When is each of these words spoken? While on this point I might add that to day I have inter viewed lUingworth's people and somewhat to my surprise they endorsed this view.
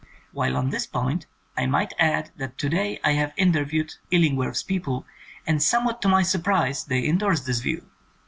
While 0.31 0.57
on 0.57 0.71
this 0.71 0.87
point 0.87 1.27
I 1.55 1.67
might 1.67 1.93
add 1.99 2.31
that 2.37 2.57
to 2.57 2.69
day 2.69 2.99
I 3.03 3.11
have 3.11 3.33
inter 3.37 3.63
viewed 3.63 3.93
lUingworth's 4.11 4.63
people 4.63 5.05
and 5.45 5.61
somewhat 5.61 6.01
to 6.01 6.07
my 6.09 6.23
surprise 6.23 6.83
they 6.85 7.05
endorsed 7.05 7.45
this 7.45 7.59
view. 7.59 7.85